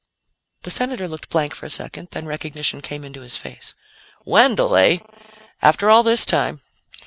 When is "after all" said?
5.61-6.01